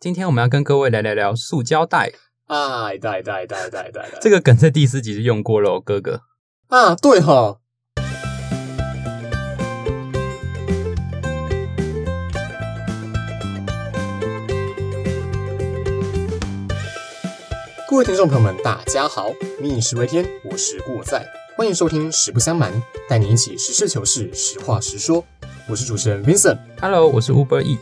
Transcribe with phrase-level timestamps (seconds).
[0.00, 2.12] 今天我们要跟各位来聊聊塑胶袋。
[2.46, 6.20] 哎，袋袋袋袋袋，这个梗在第四集就用过了，哦，哥哥。
[6.68, 7.58] 啊，对哈。
[17.88, 21.26] 各位听众朋友们，大家好，民以食为天，我是过在，
[21.56, 22.72] 欢迎收听《实不相瞒》，
[23.08, 25.24] 带你一起实事求是，实话实说。
[25.68, 26.56] 我是主持人 Vincent。
[26.80, 27.76] Hello，我是 Uber E。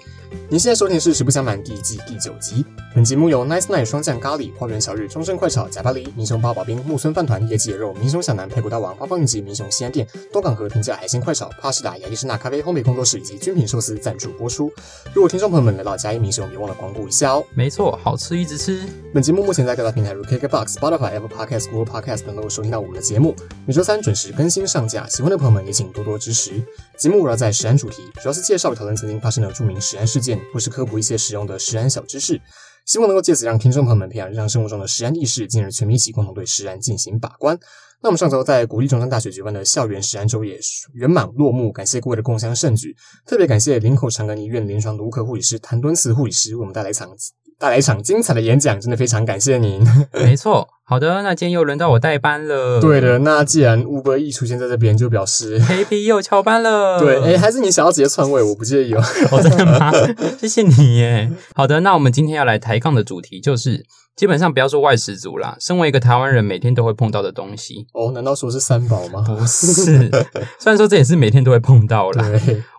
[0.48, 2.64] 您现在收听的是《实不相瞒》第一季第九集。
[2.94, 14.70] 本节目由 Nice Night 双酱咖喱、花园小日、终身快炒、贾巴黎、民雄八宝冰、木村饭团、野鸡肉、民雄小南、排骨大王、花方云集、民雄西安店、东港和平价海鲜快炒、帕士达、亚历士纳咖啡烘焙工作室以及军品寿司赞助播出。
[15.12, 17.44] 如果听众朋友们来到嘉义民雄，别忘了光顾一下哦。
[17.52, 18.84] 没错，好吃一直吃。
[19.12, 23.34] 本节目目前在各大平台如 KKBOX、Spotify、Apple Podcast、Google Podcast 等都收听到我们的节目。
[23.66, 26.62] 每周三准时更新上架，喜欢的朋友们也请多多支持。
[26.96, 32.40] 节目围绕在食安主题，主要是介绍讨论曾经发生的著名食安事件，或是科普一些实用的食安小知识。
[32.84, 37.58] 希望能够借此让听众朋友们培养日常生活中的食安意识，进而全民一起共同对食安进行把关。
[38.00, 40.60] 那我们上周在国立中山大学举办的校园食安周也
[40.92, 42.94] 圆满落幕，感谢各位的共襄盛举，
[43.26, 47.10] 特别感谢林口长庚医院临床毒科护理师谭敦慈护理师为我们带来一场
[47.58, 49.86] 带来一场精彩的演讲，真的非常感谢您。
[50.12, 50.68] 没错。
[50.84, 52.80] 好的，那今天又轮到我代班了。
[52.80, 56.98] 对的，那既然乌波一出现在这边，就表示 K P 又翘班了。
[57.00, 59.02] 对，哎，还是你想要直接篡位，我不介意哦。
[59.32, 59.90] 我真的吗？
[60.38, 61.30] 谢谢你耶。
[61.54, 63.84] 好的，那我们今天要来抬杠的主题就是。
[64.16, 68.10] 基本上不要说外食族啦，身为一个台湾人，每天都会碰到的东西哦。
[68.12, 69.22] 难道说是三宝吗？
[69.26, 70.08] 不是，
[70.58, 72.24] 虽然说这也是每天都会碰到啦。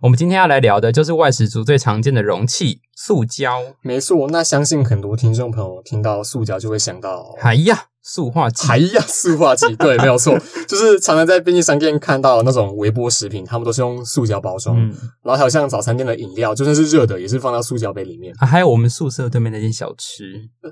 [0.02, 3.62] 我们今天要来聊的就是外食族最常见的容器——塑胶。
[3.82, 7.86] 没错，那相信很多听众朋友听到塑胶就会想到，哎呀。
[8.10, 10.34] 塑化剂，哎呀，塑化剂， 对，没有错，
[10.66, 14.78] 就是常常在便利商店看到那种微波食品，他们都是用塑胶包装，
[15.22, 18.34] 然后还有像早餐店的饮料，就算是热的，也是放到塑胶杯里面。
[18.40, 20.24] 啊，还有我们宿舍对面那间小吃，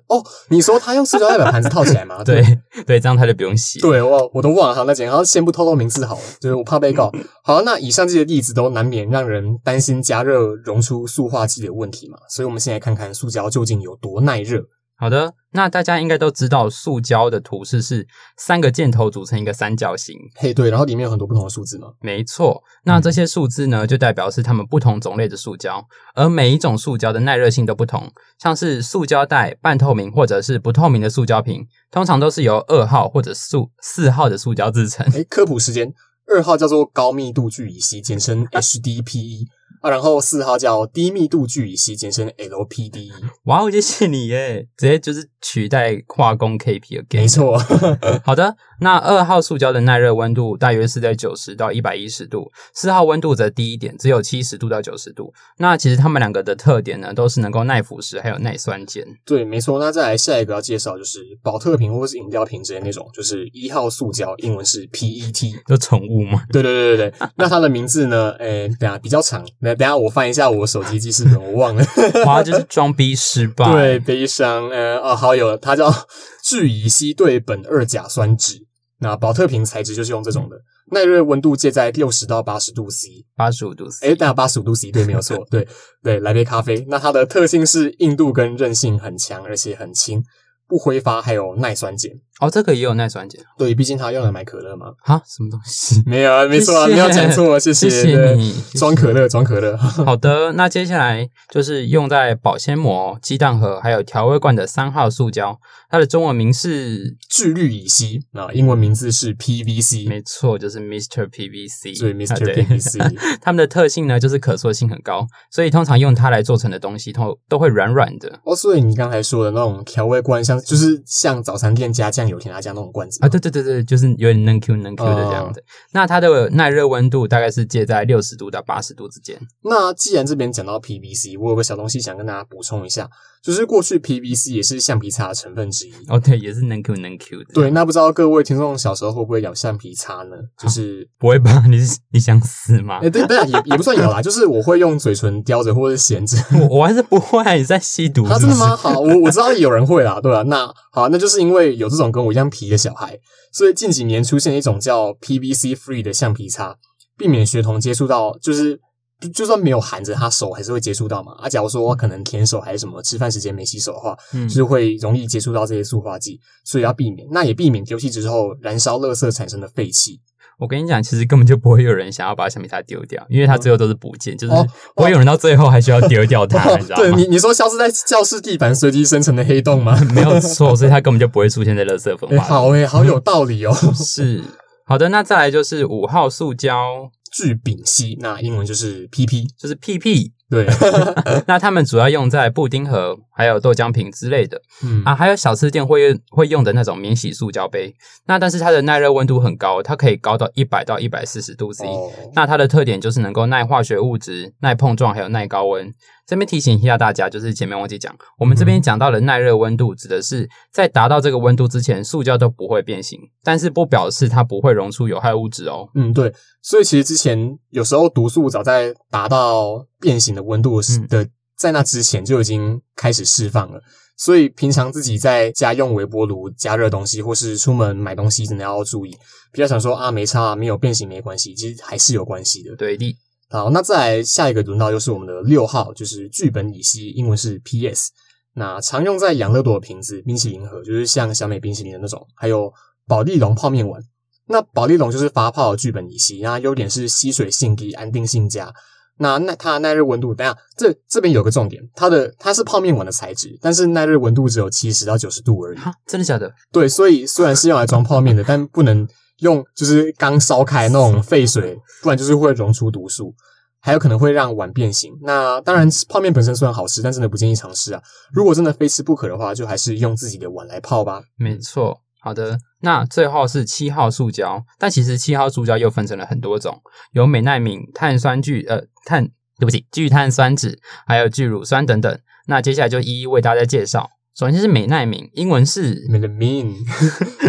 [0.08, 2.24] 哦，你说他用塑胶袋把盘子套起来吗？
[2.24, 2.42] 对，
[2.88, 3.82] 对，这样他就不用洗。
[3.82, 7.12] 对，我我都忘了他那间，然后先不透露名字好了，就是我怕被告。
[7.44, 14.64] 好，那以上这些例子都难免让人担心加热溶出塑化剂的问题嘛，所以我们先来看看塑胶究竟有多耐热。
[14.98, 18.08] 好的，那大家应该都知道，塑胶的图示是
[18.38, 20.16] 三个箭头组成一个三角形。
[20.36, 21.86] 嘿，对，然后里面有很多不同的数字呢？
[22.00, 25.86] 没错，那这些数字呢，就代表是它们不同种类的塑胶，
[26.16, 28.10] 而每一种塑胶的耐热性都不同。
[28.40, 35.06] 像是塑胶袋、半透明或者是不透明的塑胶瓶，通常都是由二号或者塑四号的塑胶制成。
[35.14, 35.94] 哎，科普时间，
[36.28, 39.48] 二号叫做高密度聚乙烯，简称 HDPE。
[39.90, 43.12] 然后四号叫低密度聚乙烯，简称 LPD。
[43.46, 47.06] 哇，谢谢你耶，直接就是取代化工 KP 了。
[47.12, 47.58] 没错，
[48.24, 48.56] 好的。
[48.82, 55.34] 那二号塑胶的耐热温度大约是在九十到一百一十度，四号温度则低一点，只有七十度到九十度。
[55.60, 59.04] 那其实它们两个的特点呢，都是能够耐腐蚀，还有耐酸碱。
[59.26, 59.80] 对，没错。
[59.80, 65.56] 那再来下一个要介绍就是保特瓶或者是饮料瓶之类那种，就是一号塑胶，英文是 PET。
[65.68, 66.44] 的宠物吗？
[66.52, 67.30] 对对对对对。
[67.38, 68.32] 那它的名字呢？
[68.40, 69.46] 诶，等下比较长。
[69.60, 71.86] 那等下我翻一下我手机记事本，我忘了。
[72.26, 73.72] 哇，就是装逼失败。
[73.72, 74.70] 对，悲伤。
[74.70, 75.94] 呃，哦，好有，它叫
[76.44, 78.66] 聚乙烯对苯二甲酸酯。
[79.00, 80.56] 那保特瓶材质就是用这种的，
[80.92, 85.68] 耐热温度介在六十到八十度 C，八十五度 C，哎，大八十五度 C，对，没有错，对
[86.02, 86.86] 对，来杯咖啡。
[86.88, 90.24] 那它的特性是硬度跟韧性很强，而且很轻。
[90.68, 92.12] 不挥发，还有耐酸碱
[92.42, 93.42] 哦，这个也有耐酸碱。
[93.58, 94.88] 对，毕竟他用来买可乐嘛。
[95.04, 96.04] 哈，什么东西？
[96.10, 98.54] 没有啊，没错啊，没有讲错，谢谢，谢谢你。
[98.74, 99.78] 装可乐，装可乐。
[99.78, 105.58] 好的，那接下来就是用在保鲜膜、鸡蛋盒还有调味罐的三号塑胶，
[105.90, 110.10] 它的中文名是聚氯乙烯，那英文名字是 PVC。
[110.10, 111.30] 没错，就是 Mr.
[111.30, 111.98] PVC。
[112.00, 112.54] 对，Mr.
[112.54, 113.16] PVC。
[113.40, 118.42] 它们的特性呢，就是可塑性很高，所以通常用它来做成的东西，都都会软软的。
[118.44, 120.55] 哦，所以你刚才说的那种调味罐，像。
[120.62, 125.64] 就是像早餐店加酱油添加酱那种罐子啊，对对对对，就是有点嫩 Q 嫩 Q 的这样子。
[125.92, 129.40] 那它的耐热温度大概是介在六十度到八十度之间。
[129.64, 133.10] 那既然这边讲到 PVC，我有个小东西想跟大家补充一下。
[133.44, 137.46] 就是过去 PVC 也是橡皮擦的成分之一哦，对，也是能 Q 能 Q 的。
[137.54, 140.36] 对，那不知道各位听众小时候会不会咬橡皮擦呢？
[140.58, 141.64] 就是不会吧？
[141.70, 142.98] 你是你想死吗？
[143.04, 146.36] 哎，对对，也也不算咬啦，就是我会用嘴唇叼着或者衔着。
[146.60, 148.28] 我我还是不会，你在吸毒？
[148.30, 148.76] 真的吗？
[148.76, 150.42] 好，我我知道有人会啦，对吧？
[150.46, 153.20] 那好，那就是因为有这种跟我一样皮的小孩，
[153.52, 156.78] 所以近几年出现一种叫 PVC Free 的橡皮擦，
[157.18, 158.80] 避免学童接触到，就是。
[159.22, 161.32] 就就算没有含着，他手还是会接触到嘛。
[161.40, 167.26] 啊，假如说可能舔手还是什么，吃饭时间没洗手的话，嗯，就是会容易接触到这些塑化剂，所以要避免。
[167.32, 170.20] 那也避免丢弃之后燃烧垃圾产生的废气。
[170.60, 174.66] 我跟你讲，其实根本就不会有人想要把橡皮擦丢掉，因为它最后都是补件，就是哦
[174.96, 177.04] 不会有人到最后还需要丢掉它，你知道吗？
[177.04, 180.00] 对你，你说消失在教室地板随机生成的黑洞吗？
[180.14, 182.46] 没有错，所以它根本就不会出现在垃圾分哎、化。
[182.46, 183.74] 好诶、好有 道理哦。
[183.94, 184.44] 是
[184.86, 189.48] 好的，那再来就是五号塑胶，聚丙烯，那英文就是 PP。
[189.60, 190.66] 就是 PP，对，
[191.48, 197.96] 那他们主要用在布丁盒、还有豆浆瓶之类的嗯啊，还有小吃店会会用的那种免洗塑胶杯。
[198.28, 201.88] 那但是它的耐热温度很高，它可以高到一百到一百四十度 C。
[201.88, 205.92] 哦，那它的特点就是能够耐化学物质、耐碰撞，还有耐高温。
[206.28, 215.88] 这边提醒一下大家，就是前面忘记讲，我们这边讲到的耐热温度，指的是在达到这个温度之前，塑胶都不会变形，但是不表示它不会溶出有害物质哦。
[215.94, 221.28] 嗯，对，所以其实之前有时候毒素早在达到变形的温度的，
[221.58, 223.80] 在那之前就已经开始释放了。
[224.18, 229.14] 所以平常自己在家用微波炉加热东西，或是出门买东西，真的要注意。
[229.52, 232.74] 不要想说啊，没差啊，没有变形没关系，其实还是有关系的。
[232.78, 233.14] 对的，
[233.56, 238.12] 好，那再来下一个轮到就是我们的六号，就是聚苯乙烯，英文是 PS。
[238.56, 242.70] 那常用在养乐多的瓶子、冰淇淋盒，就是像小美冰淇淋的那种，还有
[243.08, 244.02] 保利龙泡面碗。
[244.48, 248.74] 那保利龙就是发泡的聚苯乙烯，那优点是吸水性低、安定性佳。
[249.20, 255.78] 那耐它的耐热温度，等下这这边有个重点，它的它是泡面碗的材质，但是耐热温度只有七十到九十度而已。
[255.78, 256.54] 哈，真的假的？
[256.74, 259.08] 对，所以虽然是用来装泡面的，但不能
[259.40, 263.34] 用就是刚烧开那种沸水，不然就是会溶出毒素，
[263.82, 265.14] 还有可能会让碗变形。
[265.22, 268.02] 那当然，泡面本身虽然好吃，但真的不建议尝试啊。
[268.34, 271.22] 如果真的非吃不可的话，就还是用自己的碗来泡吧。
[271.38, 272.02] 没错。
[272.22, 279.26] 好的，那最后是七号塑胶，但其实七号塑胶又分成了很多种，有美耐敏、碳酸聚呃碳，
[279.60, 282.20] 对不起，聚碳酸酯，还有聚乳酸等等。
[282.48, 284.10] 那接下来就一一为大家介绍。
[284.38, 286.74] 首先是美耐敏，英文是 Melamin，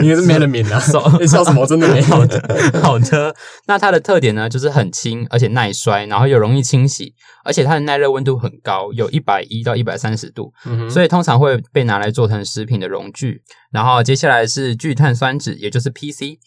[0.00, 1.66] 应该是 Melamin 啊， 手 你笑什么？
[1.66, 2.40] 真的没好的，
[2.80, 3.34] 好的。
[3.66, 7.12] 那它的特点呢，就是很轻，而且耐摔，然后又容易清洗，
[7.44, 13.42] 而且它的耐热温度很高，有一百一到一百三十度，嗯哼所以通常会被拿来做成食品的容具。
[13.72, 16.38] 然后接下来是聚碳酸酯，也就是 PC，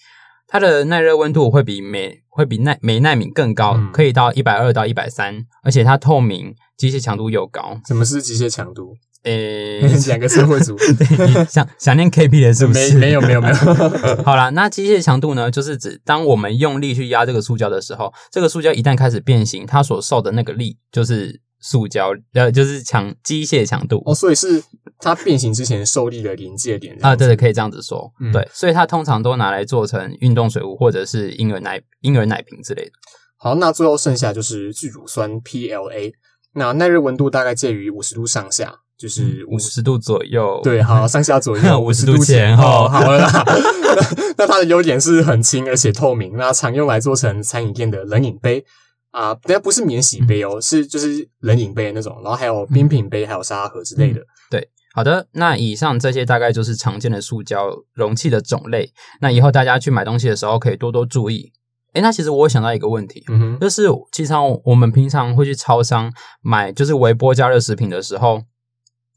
[0.48, 7.78] 它的耐热温度会比美会比耐美耐敏更高，嗯可以到一百二到一百三，而且它透明，机械强度又高。
[7.86, 8.96] 什么是机械强度？
[9.24, 12.98] 诶， 两个社会组， 对，你想想念 KP 的是不是？
[12.98, 13.54] 没有没有没有，
[14.24, 24.02] 好啦，那机械强度呢，就是指当我们用力去压这个塑胶的时候，这个塑胶一旦开始变形，它所受的那个力就是塑胶，呃，就是强机械强度。
[24.06, 24.64] 哦，所以是
[25.00, 32.92] 它变形之前受力的临界点啊，子对对，可以这样子说，嗯对，所以它通常都拿来做成运动水壶或者是婴儿奶婴儿奶瓶之类的。
[33.38, 36.14] 好，那最后剩下就是聚乳酸 PLA，
[36.54, 39.68] 那耐热温度大概介于五十度上下，就是五十。
[39.68, 43.44] 五十度左右，对，好， 上下左右 50 50度前后，好了啦。
[43.46, 48.64] 那 那它的优点是很轻而且透明，那常用来做成餐饮店的冷饮杯
[49.12, 54.22] 啊，等下不是免洗杯哦，是就是冷饮杯的那种，然后还有冰品杯，还有沙拉盒之类的。
[54.52, 58.92] 对好的，那以上这些大概就是常见的塑胶容器的种类。
[59.22, 61.52] 那以后大家去买东西的时候可以多多注意。
[61.94, 66.12] 诶，那其实我有想到一个问题，嗯哼，就是其实我们平常会去超商
[66.42, 68.42] 买就是微波加热食品的时候，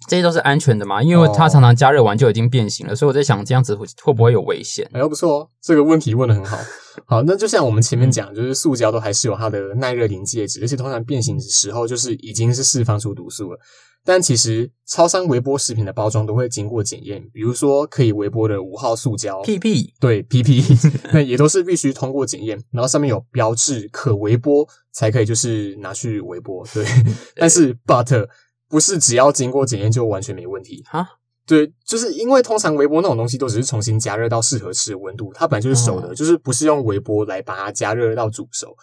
[0.08, 1.02] 这些都是安全的嘛？
[1.02, 4.88] 因为它哦常常加热完就已经变形了，所以我在想这样子会会不会有危险？
[4.92, 6.58] 哎呦不错哦，这个问题问的很好。
[7.06, 13.58] 好，那就像我们前面讲，就是塑胶都还是有它的耐热临界值，而且通常变形的时候就是已经是释放出毒素了。
[14.04, 26.66] 但其实超商微波食品的包装都会经过检验，比如说可以微波的五号塑胶， PP，，对 PP，那也都是必须通过检验，然后上面有标志可微波才可以，就是拿去微波。
[26.74, 26.84] 对，
[27.36, 28.26] 但是 but
[28.72, 31.06] 不是只要经过检验就完全没问题哈。
[31.46, 38.74] 对，就是因为通常微波那种东西都只是重新加热到适合吃的温度，它本来就是熟的，哦就是不是用微波来把它加热到煮熟。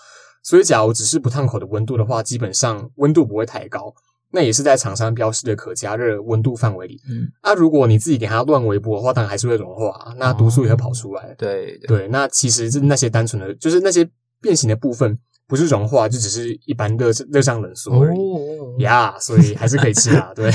[0.43, 3.91] 所以，假如只是不烫口的温度的话，基本上温度不会太高，
[4.31, 7.01] 那也是在厂商标示的可加热温度范围里。
[7.09, 11.33] 嗯，啊，如果你自己给它乱微波的话，当然还是会融化，那毒素也会跑出来。
[11.35, 14.07] 对对对，那其实是那些单纯的，就是那些
[14.39, 15.17] 变形的部分，
[15.49, 18.17] 不是融化，就只是一般热热胀冷缩而已。
[18.17, 18.45] 哦
[18.79, 20.31] 呀所以还是可以吃啊。
[20.33, 20.49] 对，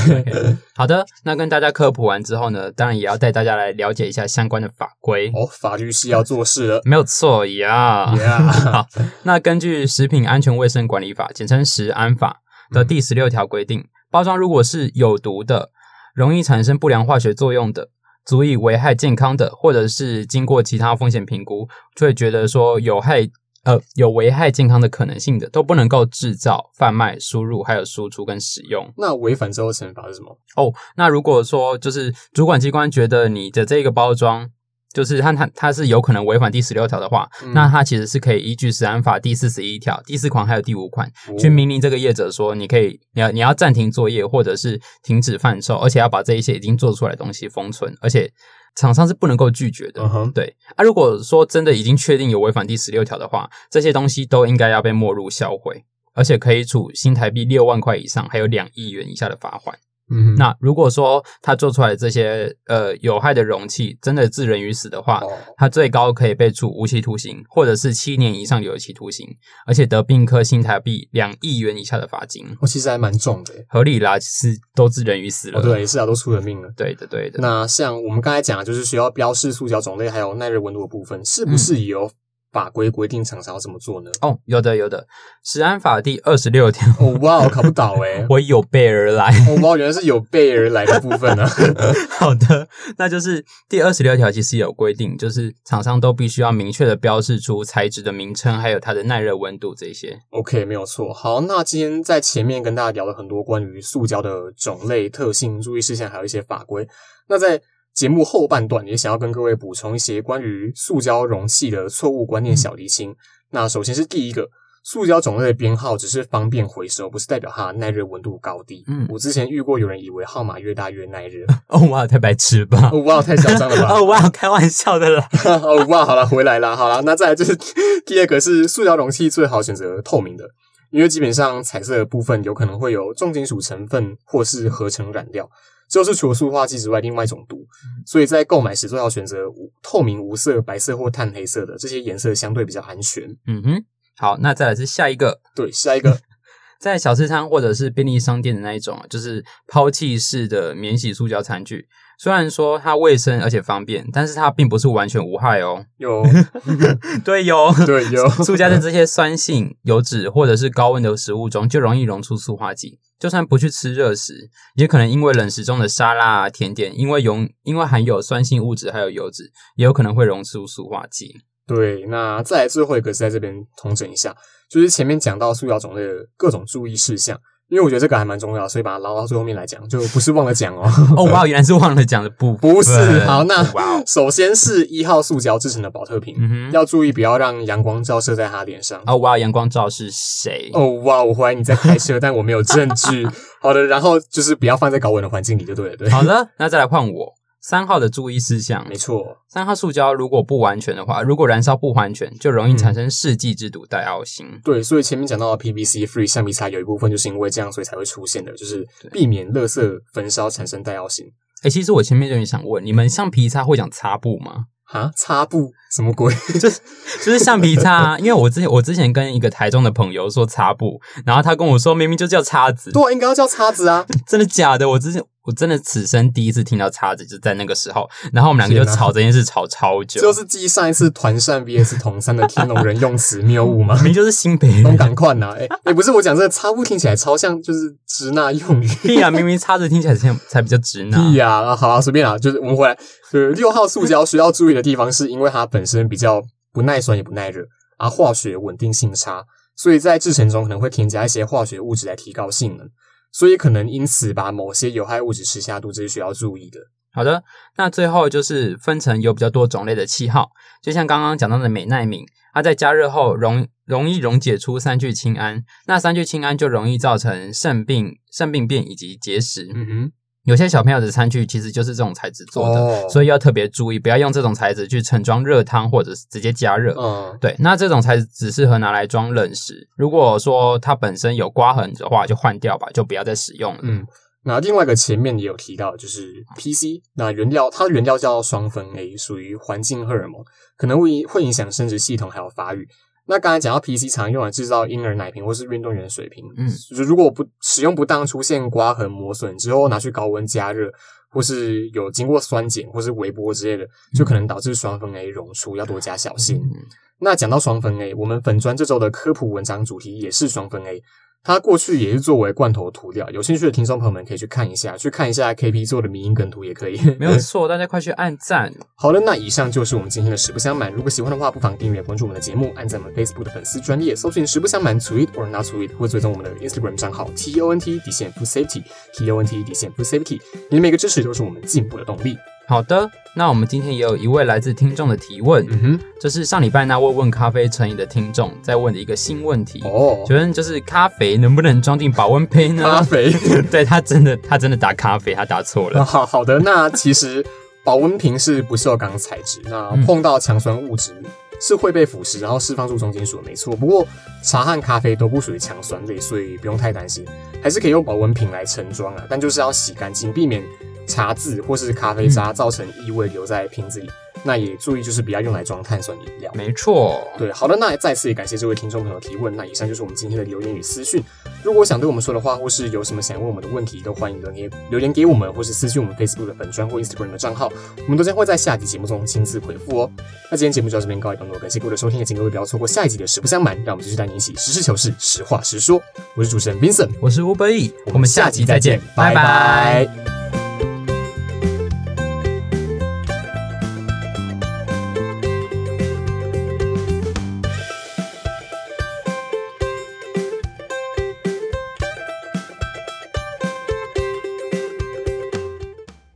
[0.75, 5.31] 好的，那跟大家科普完之后呢，当然也要带大家来了解一下相关的法规。
[5.35, 6.81] 哦，法律是要做事的。
[6.85, 8.15] 没有错呀。
[8.17, 8.87] 呀，好，
[9.25, 12.41] 那根据《食品安全卫生管理法》（简称食安法）
[12.73, 15.71] 的第十六条规定，包装如果是有毒的、
[16.15, 17.91] 容易产生不良化学作用的、
[18.25, 23.29] 足以危害健康的，或者是经过其他风险评估，就会觉得说有害
[23.65, 28.91] 呃有危害健康的可能性的，都不能够制造、贩卖、输入还有输出跟使用。
[28.97, 30.39] 那违反之后惩罚是什么？
[30.57, 34.49] 哦，那如果说就是主管机关觉得你的这个包装
[34.95, 48.33] 就是他他他是有可能违反第十六条的话，嗯那他其实是可以依据《食安法》第四十一条第四款还有第五款去哦命令这个业者说，你可以你要你要暂停作业，或者是停止贩售，而且要把这一些已经做出来的东西封存，而且
[48.77, 50.03] 厂商是不能够拒绝的。
[50.03, 55.85] 嗯，对啊，如果说真的已经确定有违反第十六条的话，这些东西都应该要被没入销毁，
[56.15, 59.77] 而且可以处新台币六万块以上，还有两亿元以下的罚款。
[60.11, 69.27] 嗯哼，那如果说他做出来的这些呃有害的容器真的致人于死的话，哦，他最高可以被处无期徒刑，或者是七年以上有期徒刑，
[69.67, 72.45] 而且得并科新台币两亿元以下的罚金。
[72.61, 73.55] 我其实还蛮重的。
[73.69, 75.61] 合理啦，其实都致人于死了。
[75.61, 76.71] 哦，对，是啊，都出人命了。
[76.77, 77.39] 对的，对的。
[77.41, 82.11] 那像我们刚才讲的，就是需要标示塑胶种类还有耐热温度的部分，是不是也有
[82.55, 84.11] 法规规定厂商要怎么做呢？
[84.23, 85.03] 哦，有的，有的，
[85.43, 88.25] 《食安法》第二十六条，哦，哇，我考不倒哎！
[88.31, 89.31] 我有备而来。
[89.49, 91.45] 哦，哇，原来是有备而来的部分呢。
[92.17, 100.17] 好的，那就是第二十六条，其实有规定，就是厂商都必须要明确的标示出材质的名称，还有它的耐热温度这些。
[100.31, 101.13] OK，没有错。
[101.13, 106.87] 好，那今天在前面跟大家聊了很多关于塑胶的种类、特性、注意事项，还有一些法规。
[107.27, 107.61] 那在
[107.95, 113.15] 节目后半段，也想要跟各位补充一些关于塑胶容器的错误观念小厘清。
[113.51, 114.49] 那首先是第一个，
[114.83, 118.85] 塑胶种类的编号只是方便回收，不是代表它耐热温度高低。
[118.89, 121.47] 嗯我之前遇过有人以为号码越大越耐热。
[121.69, 122.91] 哦，哇，太白痴了吧！
[122.93, 123.95] 哦，哇，太嚣张了吧！
[123.95, 125.29] 哦，哇，开玩笑的啦。
[125.45, 127.57] 哦哇，好了，回来了，好了，那再来就是
[128.05, 130.45] 第二个是塑胶容器最好选择透明的，
[130.91, 135.49] 因为基本上彩色的部分有可能会有重金属成分或是合成染料，
[135.89, 137.67] 就是除了塑化剂之外另外一种毒，
[138.07, 143.25] 所以在购买时最好选择无透明、无色、白色或炭黑色的这些颜色相对比较安全。
[143.47, 143.85] 嗯哼，
[144.17, 146.19] 好，那再来是下一个，对，下一个
[146.81, 151.89] 在小吃摊或者是便利商店的那一种啊，就是抛弃式的免洗塑胶餐具。
[152.25, 155.85] 虽然说它卫生而且方便，但是它并不是完全无害哦。
[155.99, 156.25] 有
[157.23, 162.99] 对有，对有塑胶在这些酸性、油脂或者是高温的食物中，就容易溶出塑化剂。
[163.19, 171.37] 就算不去吃热食，也可能因为冷食中的沙拉、啊、甜点，因为溶因为含有酸性物质还有油脂，也有可能会溶出塑化剂。
[171.67, 174.35] 对，那再来最后一个是在这边统整一下，
[174.71, 177.39] 就是前面讲到塑胶种类的各种注意事项，
[177.75, 180.89] 因为我觉得这个还蛮重要，所以把它捞到最后面来讲，就不是忘了讲哦。
[181.19, 182.73] 哦，哇，原来是忘了讲的部分。
[182.73, 183.67] 不是，好，那
[184.07, 186.37] 首先是一号塑胶制成的保特瓶，
[186.73, 189.03] 要注意不要让阳光照射在它脸上。
[189.07, 190.71] 哦，哇，阳光照是谁？
[190.73, 193.27] 哦哇，我怀疑你在开车， 但我没有证据。
[193.61, 197.33] 好的，然后就是不要放在高温的环境里就对了，对，好了，那再来换我。
[197.67, 204.47] 三号的注意事项没，错，三号塑胶如果不完全的话，如果燃烧不完全，就容易产生世纪之毒带凹型。
[204.63, 211.25] 对，所以前面讲到的 PVC free 橡皮擦有一部分就是因为这样，所以才会出现的，就是避免垃圾焚烧产生带凹型。
[211.63, 214.67] 哎、其实我前面就有点想问，你们橡皮擦会讲擦布吗？
[214.93, 216.35] 啊，擦布什么鬼？
[216.61, 224.05] 就是橡皮擦、啊，因为我之前我之前跟一个台中的朋友说擦布，然后他跟我说明明就叫擦子，对啊，应该要叫擦子啊。
[224.29, 224.91] 真的假的？
[224.91, 234.05] 我之前我真的此生第一次听到叉子，就在那个时候，然后我们两个就吵这件事吵超久，就是继上一次团扇 VS 同三的天龙人用词谬误吗 明？
[234.05, 234.97] 明就是新北东人。
[234.97, 235.55] 港快呐！
[235.59, 238.89] 哎哎，不是我讲这个擦布听起来超像就是直那用语。
[239.03, 239.31] 屁啊！
[239.31, 241.21] 明明叉子听起来才才比较直男。
[241.21, 242.99] 对呀、啊，好啊，随便啦，就是我们回来。
[243.33, 247.65] 呃，六号塑胶需要注意的地方，是因为它本身比较不耐酸也不耐热，
[247.99, 249.45] 而化学稳定性差，
[249.77, 252.89] 所以在制成中可能会添加一些化学物质来提高性能，
[253.35, 256.79] 所以可能因此把某些有害物质吃下肚，这是需要注意的。
[257.13, 257.43] 好的，
[257.77, 260.51] 那最后就是分成有比较多种类的气泡，
[260.81, 269.69] 就像刚刚讲到的美奈敏，它在加热后容容易溶解出三聚氰胺，那三聚氰胺就容易造成肾病、肾病变以及结石。
[269.75, 270.13] 嗯
[270.45, 276.95] 有些小朋友的餐具其实就是这种材质，做的，哦所以要特别注意，不要用这种材质去盛装热汤或者是直接加热。
[276.99, 279.89] 嗯，对，那这种材质只适合拿来装冷食。
[279.97, 283.81] 如果说它本身有刮痕的话，就换掉吧，就不要再使用了。
[283.83, 284.07] 嗯，
[284.45, 290.45] 那另外一个前面也有提到，就是 PC，那原料它的原料叫双酚 A，属于环境荷尔蒙，
[290.77, 292.87] 可能会会影响生殖系统还有发育。
[293.27, 296.69] 那刚才讲到 PC 常用来制造婴儿奶瓶或是运动员水瓶，嗯。
[296.95, 300.91] 就如果不使用不当出现刮痕磨损之后，拿去高温加热，
[301.31, 306.59] 或是有经过酸碱或是微波之类的，就可能导致双酚 A 溶出，要多加小心。
[306.59, 306.85] 嗯。
[307.21, 311.03] 那讲到双酚 A，我们粉砖这周的科普文章主题也是双酚 A，
[311.47, 316.99] 它过去也是作为罐头涂料，有兴趣的听众朋友们可以去看一下，去看一下 KP 做的迷因梗图也可以。
[317.21, 318.73] 没有错，大家快去按赞。
[318.95, 320.91] 好了，那以上就是我们今天的实不相瞒。
[320.91, 328.83] 如果喜欢的话，不妨订阅关注我们的节目，按赞我们 Facebook 的粉丝专业，搜寻实不相瞒 Tweet or not Tweet，或追踪我们的 Instagram 账号 T O N T 底线 Food Safety
[329.13, 330.41] T O N T 底线 Food Safety。
[330.71, 332.39] 你的每个支持都是我们进步的动力。
[332.67, 339.83] 好的，那我们今天也有一位来自听众的提问，嗯哼，这是上礼拜那位问咖啡成瘾的听众在问的一个新问题。
[339.85, 343.03] 哦，请问就是咖啡能不能装进保温杯呢咖？
[343.03, 343.31] 啡。
[343.71, 346.03] 对他真的他真的打咖啡，他打错了。
[346.07, 347.45] 好好的，那其实
[347.85, 351.13] 保温瓶是不锈钢材质，那嗯碰到强酸物质
[351.61, 353.77] 是会被腐蚀，然后释放出重金属，没错。
[353.77, 354.07] 不过
[354.43, 357.27] 茶和咖啡都不属于强酸类，所以不用太担心，
[357.63, 360.63] 还是可以用保温瓶来盛装啊，但就是要洗干净，避免
[361.07, 364.11] 茶渍或是咖啡渣造成异味留在瓶子里。
[364.47, 366.53] 那也注意就是不要用来装碳酸饮料。
[366.55, 369.57] 没错，对，好的，那也再次也感谢这位听众朋友提问。
[369.57, 371.23] 那以上就是我们今天的留言与私讯。
[371.63, 380.11] 如果想对我们说的话，或是有什么想问我们的问题，都欢迎留言留言给我们，或是私讯我们 Facebook 的粉专或 Instagram 的账号，我们都将会在下集节目中亲自回复哦。
[380.51, 386.03] 那今天节目就到这边告一段落，感谢各位的收听，也请各位不要错过下一集的实不相瞒，让我们继续带你一起实事求是、实话实说。
[386.35, 390.05] 我是主持人 Vincent，我是吴本义，我们下集再见，拜拜拜。
[390.05, 390.24] 拜